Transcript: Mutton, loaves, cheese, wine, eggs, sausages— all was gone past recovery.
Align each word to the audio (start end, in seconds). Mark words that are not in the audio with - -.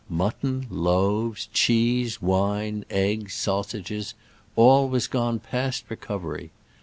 Mutton, 0.09 0.65
loaves, 0.71 1.47
cheese, 1.53 2.19
wine, 2.19 2.85
eggs, 2.89 3.35
sausages— 3.35 4.15
all 4.55 4.89
was 4.89 5.05
gone 5.05 5.37
past 5.39 5.85
recovery. 5.89 6.49